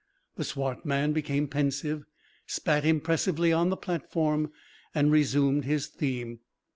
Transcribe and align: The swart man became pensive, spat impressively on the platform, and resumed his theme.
The 0.35 0.43
swart 0.43 0.83
man 0.83 1.13
became 1.13 1.47
pensive, 1.47 2.05
spat 2.47 2.83
impressively 2.85 3.53
on 3.53 3.69
the 3.69 3.77
platform, 3.77 4.51
and 4.95 5.11
resumed 5.11 5.65
his 5.65 5.85
theme. 5.85 6.39